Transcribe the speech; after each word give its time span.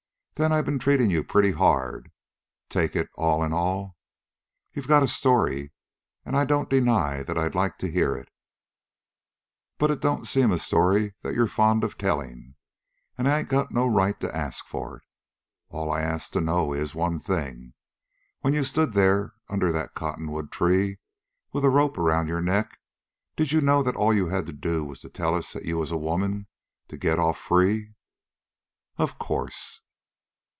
Then 0.35 0.51
I 0.51 0.59
been 0.63 0.79
treating 0.79 1.11
you 1.11 1.23
pretty 1.23 1.51
hard, 1.51 2.11
take 2.67 2.95
it 2.95 3.09
all 3.13 3.43
in 3.43 3.53
all. 3.53 3.95
You 4.73 4.81
got 4.81 5.03
a 5.03 5.07
story, 5.07 5.71
and 6.25 6.35
I 6.35 6.45
don't 6.45 6.67
deny 6.67 7.21
that 7.21 7.37
I'd 7.37 7.53
like 7.53 7.77
to 7.77 7.91
hear 7.91 8.15
it; 8.15 8.27
but 9.77 9.91
it 9.91 9.99
don't 9.99 10.25
seem 10.25 10.49
a 10.51 10.57
story 10.57 11.13
that 11.21 11.35
you're 11.35 11.45
fond 11.45 11.83
of 11.83 11.95
telling, 11.95 12.55
and 13.19 13.27
I 13.27 13.37
ain't 13.37 13.49
got 13.49 13.69
no 13.71 13.85
right 13.85 14.19
to 14.19 14.35
ask 14.35 14.65
for 14.65 14.97
it. 14.97 15.03
All 15.69 15.91
I 15.91 16.01
ask 16.01 16.31
to 16.31 16.41
know 16.41 16.73
is 16.73 16.95
one 16.95 17.19
thing: 17.19 17.75
When 18.39 18.55
you 18.55 18.63
stood 18.63 18.93
there 18.93 19.33
under 19.47 19.71
that 19.71 19.93
cotton 19.93 20.31
wood 20.31 20.51
tree, 20.51 20.97
with 21.53 21.63
a 21.63 21.69
rope 21.69 21.99
around 21.99 22.29
your 22.29 22.41
neck, 22.41 22.79
did 23.35 23.51
you 23.51 23.61
know 23.61 23.83
that 23.83 23.95
all 23.95 24.11
you 24.11 24.29
had 24.29 24.47
to 24.47 24.53
do 24.53 24.83
was 24.85 25.01
to 25.01 25.09
tell 25.09 25.35
us 25.35 25.53
that 25.53 25.65
you 25.65 25.77
was 25.77 25.91
a 25.91 25.97
woman 25.97 26.47
to 26.87 26.97
get 26.97 27.19
off 27.19 27.37
free?" 27.37 27.93
"Of 28.97 29.19
course." 29.19 29.83